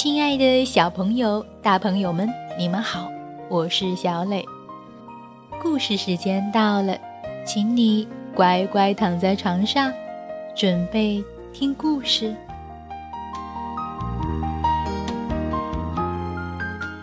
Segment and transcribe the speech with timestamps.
[0.00, 3.10] 亲爱的小朋友、大朋友们，你们好，
[3.48, 4.46] 我是小磊。
[5.60, 6.96] 故事时间到了，
[7.44, 9.92] 请你乖乖躺在床上，
[10.54, 11.20] 准备
[11.52, 12.32] 听故事。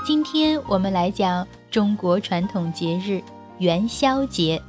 [0.07, 3.21] 今天我们来讲中国传统节日
[3.57, 4.61] 元宵节。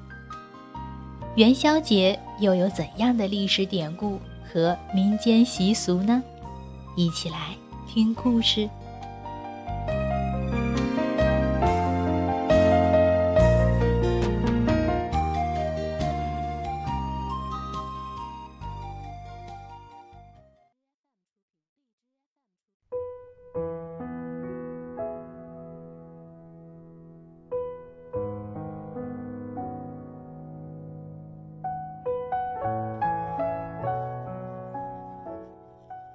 [1.37, 4.19] 元宵节又有怎样的历史典故
[4.53, 6.21] 和民间习俗呢？
[6.97, 7.55] 一起来
[7.97, 8.69] 听故事。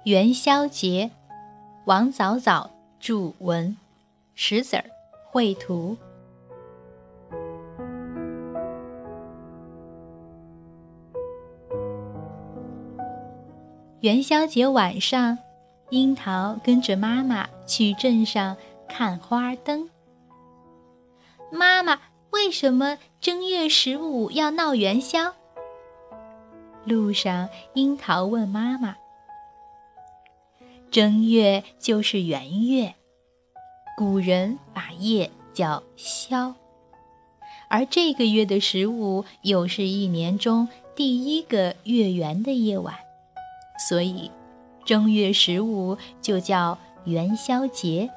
[0.04, 1.10] 元宵节，
[1.84, 3.76] 王早早著文，
[4.36, 4.84] 石子儿
[5.32, 5.96] 绘图。
[13.98, 15.36] 元宵节晚上，
[15.90, 18.56] 樱桃跟着妈妈去镇上
[18.88, 19.90] 看花灯。
[21.50, 21.98] 妈妈，
[22.30, 25.32] 为什么正月十五要闹元宵？
[26.84, 28.94] 路上，樱桃问妈妈。
[30.92, 32.94] 正月就是元月，
[33.96, 36.54] 古人把夜叫宵，
[37.70, 42.94] 而这个月的十五又是一年中第一个月圆的夜晚，
[43.88, 44.30] 所以
[44.84, 48.10] 正月十五就叫元宵节。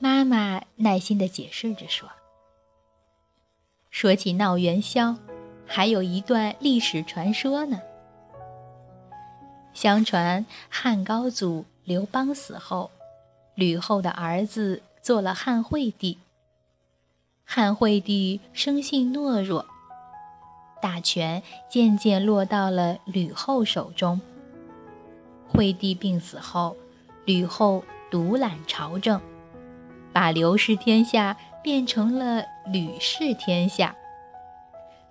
[0.00, 2.10] 妈妈耐心地解释着说
[3.90, 5.14] ：“说起闹元宵，
[5.64, 7.80] 还有一段历史传说呢。”
[9.76, 12.90] 相传汉高祖刘邦死后，
[13.54, 16.16] 吕后的儿子做了汉惠帝。
[17.44, 19.66] 汉惠帝生性懦弱，
[20.80, 24.18] 大权渐渐落到了吕后手中。
[25.46, 26.74] 惠帝病死后，
[27.26, 29.20] 吕后独揽朝政，
[30.10, 32.42] 把刘氏天下变成了
[32.72, 33.94] 吕氏天下。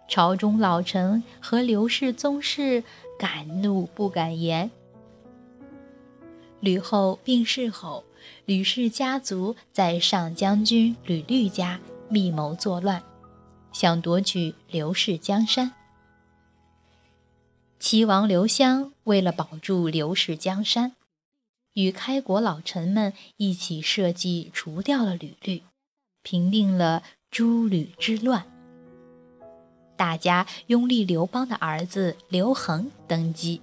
[0.08, 2.84] 朝中老臣和刘氏宗室。
[3.18, 4.72] 敢怒不敢言。
[6.60, 8.04] 吕后病逝后，
[8.46, 13.04] 吕氏家族在上将军吕律家密谋作乱，
[13.72, 15.74] 想夺取刘氏江山。
[17.78, 20.96] 齐王刘襄为了保住刘氏江山，
[21.74, 25.62] 与开国老臣们一起设计除掉了吕律，
[26.24, 28.55] 平定了诸吕之乱。
[29.98, 33.62] 大家拥立刘邦的儿子刘恒登基，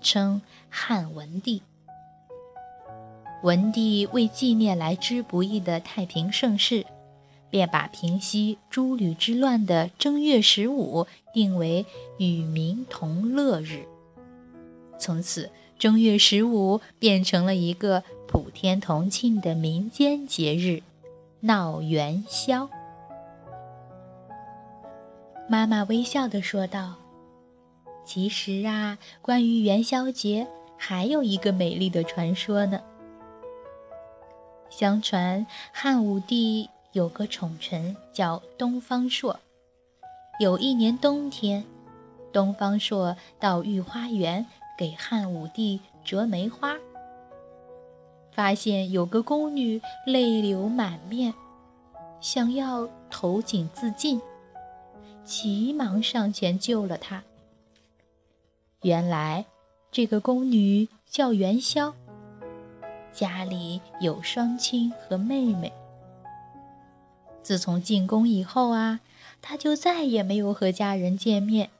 [0.00, 1.62] 称汉文帝。
[3.42, 6.86] 文帝为纪念来之不易的太平盛世，
[7.50, 11.84] 便把平息诸吕之乱的正月十五定为
[12.18, 13.86] 与民同乐日。
[14.98, 20.82] 从此，正月十五变成了一个普天同庆的民间节日，
[21.40, 22.70] 闹元宵。
[25.48, 26.96] 妈妈微笑地说道
[28.04, 30.44] ：“其实啊，关于元宵节
[30.76, 32.80] 还有一个美丽的传说呢。
[34.68, 39.38] 相传汉武帝有个宠臣叫东方朔。
[40.40, 41.64] 有一年冬天，
[42.32, 44.44] 东方朔到御花园
[44.76, 46.74] 给汉武帝折梅花，
[48.32, 51.32] 发现有个宫女泪流满面，
[52.20, 54.20] 想要投井自尽。”
[55.26, 57.24] 急忙上前救了她。
[58.82, 59.44] 原来，
[59.90, 61.92] 这个宫女叫元宵，
[63.12, 65.72] 家里有双亲和妹妹。
[67.42, 69.00] 自从进宫以后啊，
[69.42, 71.70] 她就再也没有和家人见面。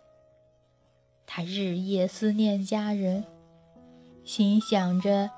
[1.27, 3.25] 她日夜思念家人，
[4.25, 5.31] 心想着，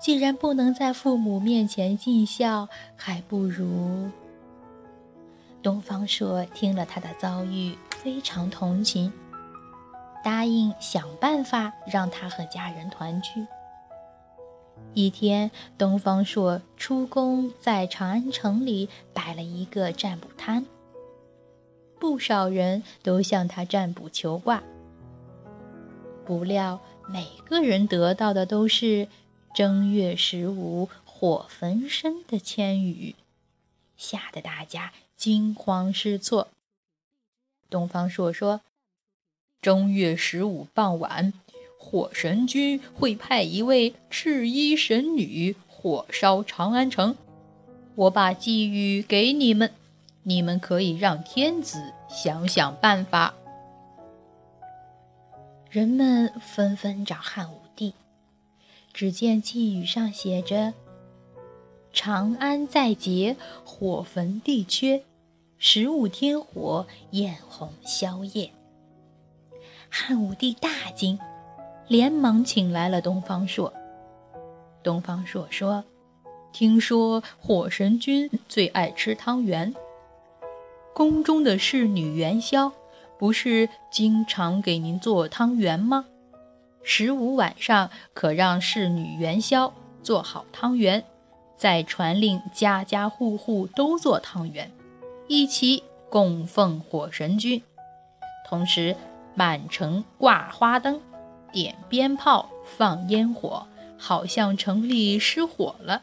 [0.00, 4.10] 既然不能在父母面前尽孝，还不如……
[5.62, 9.12] 东方朔听了他的遭遇，非常同情，
[10.24, 13.46] 答应想办法让他和家人团聚。
[14.92, 20.66] 一天，东方朔出宫，在长安城里摆了一个占卜摊，
[22.00, 24.62] 不少人都向他占卜求卦。
[26.26, 29.06] 不料，每个人得到的都是
[29.54, 33.14] “正月十五火焚身”的签语，
[33.96, 34.92] 吓得大家。
[35.22, 36.48] 惊慌失措。
[37.70, 38.60] 东方朔说
[39.62, 41.32] ：“正月十五傍晚，
[41.78, 47.14] 火神君会派一位赤衣神女火烧长安城。
[47.94, 49.70] 我把寄语给你们，
[50.24, 53.32] 你们可以让天子想想办法。
[55.70, 57.94] 人们纷纷找汉武帝，
[58.92, 60.74] 只见寄语上写着
[61.94, 65.04] ：“长安在劫，火焚地缺，
[65.64, 68.50] 十五天火，焰红宵夜。”
[69.88, 71.16] 汉武帝大惊，
[71.86, 73.72] 连忙请来了东方朔。
[74.82, 75.84] 东方朔说。
[76.52, 79.72] 听说火神君最爱吃汤圆，
[80.92, 82.72] 宫中的侍女元宵
[83.16, 86.06] 不是经常给您做汤圆吗？
[86.82, 89.72] 十五晚上可让侍女元宵
[90.02, 91.04] 做好汤圆，
[91.56, 94.70] 再传令家家户户都做汤圆，
[95.32, 97.62] 一起供奉火神君。
[98.46, 98.94] 同时
[99.34, 101.00] 满城挂花灯，
[101.50, 106.02] 点鞭炮，放烟火，好像城里失火了。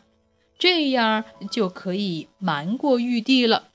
[0.57, 3.65] 这样就可以瞒过玉帝了。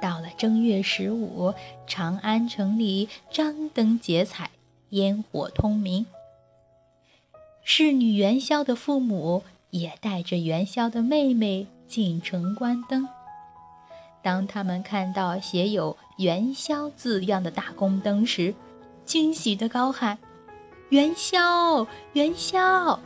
[0.00, 1.52] 到了正月十五，
[1.88, 4.50] 长安城里张灯结彩，
[4.90, 6.06] 烟火通明。
[7.64, 13.08] 侍女元宵的父母也带着元宵的妹妹进城观灯。
[14.20, 18.52] 当他们看到写有“元宵”字样的大宫灯时，
[19.04, 20.18] 惊喜地高喊
[20.90, 22.98] ：“元宵，元宵！”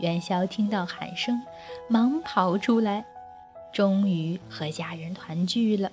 [0.00, 1.40] 元宵听到喊声，
[1.88, 3.04] 忙跑出来，
[3.72, 5.88] 终于和家人团聚了。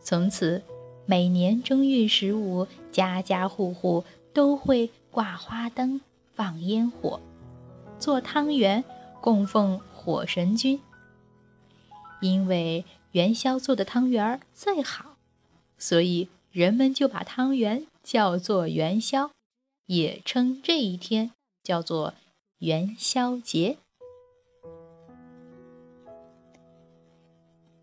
[0.00, 0.62] 从此，
[1.04, 6.00] 每年正月十五，家家户户都会挂花灯、
[6.36, 7.18] 放烟火、
[7.98, 8.84] 做汤圆，
[9.20, 10.80] 供奉火神君。
[12.22, 15.16] 因为元宵做的汤圆最好，
[15.76, 19.32] 所以人们就把汤圆叫做元宵，
[19.84, 21.32] 也称这一天
[21.62, 22.14] 叫做。
[22.60, 23.78] 元宵节，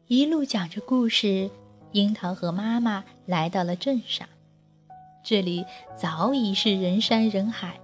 [0.07, 1.49] 一路讲着故事，
[1.93, 4.27] 樱桃和妈妈来到了镇上。
[5.23, 7.79] 这里早已是人山人海，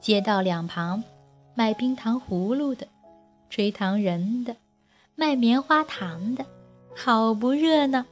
[0.00, 1.04] 街道两旁
[1.54, 2.88] 卖冰糖葫芦的、
[3.48, 4.56] 吹糖人的、
[5.14, 6.44] 卖棉花糖的，
[6.94, 8.04] 好不热闹。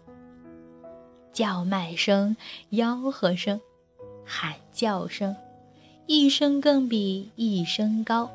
[1.33, 2.37] 叫卖声、
[2.71, 3.61] 吆喝声、
[4.25, 5.35] 喊叫声。
[6.07, 8.31] 一声更比一声高。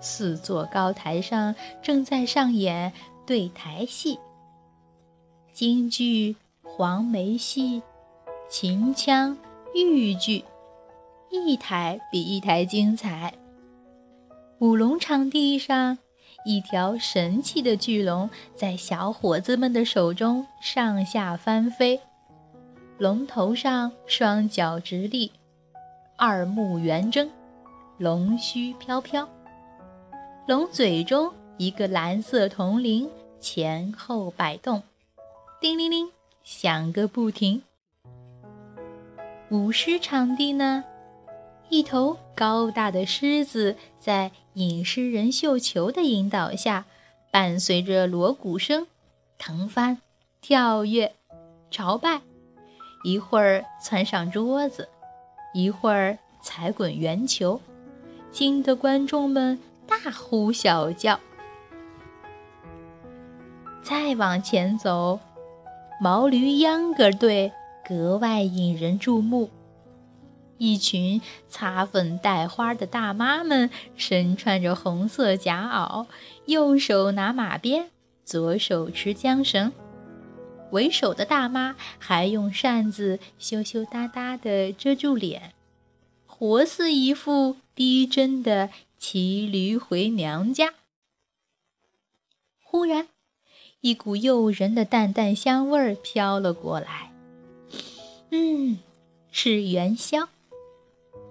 [0.00, 2.92] 四座高台上正在上演
[3.26, 4.18] 对台戏，
[5.52, 7.82] 京剧、黄梅戏、
[8.48, 9.36] 秦腔、
[9.74, 10.44] 豫剧，
[11.30, 13.34] 一台比一台精彩。
[14.58, 15.98] 舞龙场地上，
[16.46, 22.00] 一条神奇的巨龙在小伙子们的手中上下翻飞，
[22.96, 25.30] 龙头上双脚直立。
[26.16, 27.30] 二目圆睁，
[27.98, 29.28] 龙须飘飘，
[30.46, 34.82] 龙嘴中一个蓝色铜铃前后摆动，
[35.60, 36.08] 叮铃铃
[36.42, 37.60] 响个不停。
[39.50, 40.82] 舞狮场地呢，
[41.68, 46.84] 一头高大的狮子在引狮人绣球的引导下，
[47.30, 48.86] 伴随着锣鼓声，
[49.36, 49.98] 腾翻、
[50.40, 51.14] 跳跃、
[51.70, 52.22] 朝拜，
[53.04, 54.88] 一会儿窜上桌子。
[55.54, 57.60] 一会儿踩滚圆球，
[58.30, 61.18] 惊得观众们大呼小叫。
[63.82, 65.18] 再往前走，
[66.00, 67.52] 毛驴秧歌队
[67.88, 69.48] 格外引人注目。
[70.58, 76.06] 一群擦粉戴花的大妈们，身穿着红色夹袄，
[76.46, 77.90] 右手拿马鞭，
[78.24, 79.72] 左手持缰绳。
[80.72, 85.52] 为首的大妈还用扇子羞羞答答地遮住脸，
[86.26, 90.74] 活似一副逼真的骑驴回娘家。
[92.62, 93.08] 忽然，
[93.80, 97.12] 一股诱人的淡淡香味儿飘了过来，
[98.30, 98.78] 嗯，
[99.30, 100.28] 是元宵。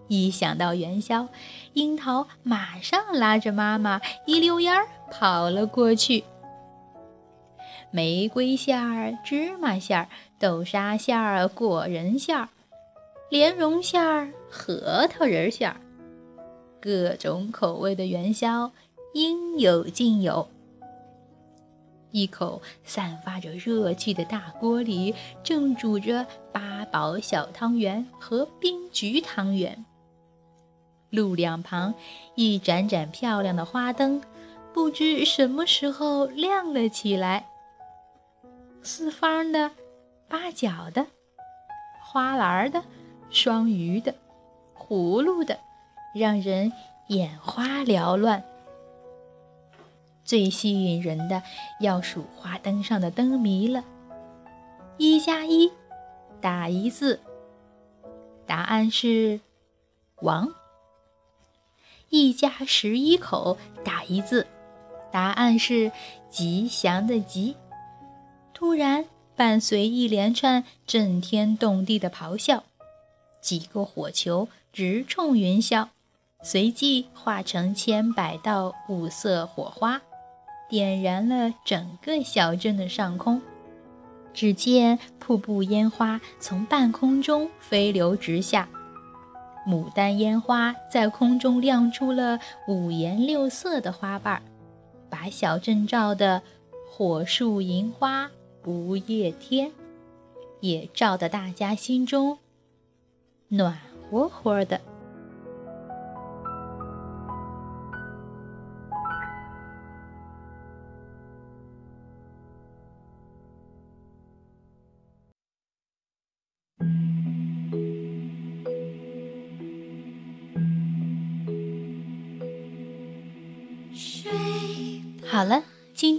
[0.07, 1.27] 一想到元宵，
[1.74, 6.24] 樱桃马上拉着妈妈一溜烟儿跑了过去。
[7.91, 12.50] 玫瑰馅儿、芝麻馅儿、豆沙馅儿、果仁馅儿、
[13.29, 15.77] 莲蓉馅儿、核桃仁馅儿，
[16.81, 18.71] 各种口味的元宵
[19.13, 20.47] 应有尽有。
[22.12, 29.85] 一口散发着热气的大锅里，正煮着八宝小汤圆和冰菊汤圆。
[31.09, 31.93] 路两旁
[32.35, 34.21] 一盏盏漂亮的花灯，
[34.74, 37.47] 不知什么时候亮了起来。
[38.81, 39.71] 四方的、
[40.27, 41.07] 八角的、
[42.03, 42.83] 花篮的、
[43.29, 44.13] 双鱼的、
[44.77, 45.59] 葫芦的，
[46.13, 46.71] 让人
[47.07, 48.43] 眼花缭乱。
[50.24, 51.43] 最吸引人的
[51.79, 53.83] 要数花灯上的灯谜了。
[54.97, 55.71] 一加一，
[56.41, 57.19] 打一字，
[58.45, 59.39] 答案是
[60.21, 60.51] 王。
[62.15, 64.48] 一家十一口，打一字，
[65.12, 65.91] 答案是
[66.29, 67.57] 吉祥的吉。
[68.53, 69.03] 突然，
[69.36, 72.63] 伴随一连串震天动地的咆哮，
[73.41, 75.89] 几个火球直冲云霄，
[76.41, 80.01] 随即化成千百道五色火花。
[80.69, 83.41] 点燃了整个小镇的上空，
[84.34, 88.69] 只见瀑布烟花从半空中飞流直下，
[89.67, 94.41] 牡丹烟花在空中亮出了五颜六色的花瓣，
[95.10, 96.43] 把小镇照的
[96.88, 98.29] 火树银花
[98.62, 99.72] 不夜天，
[100.60, 102.38] 也照得大家心中
[103.48, 103.77] 暖
[104.10, 104.79] 和和的。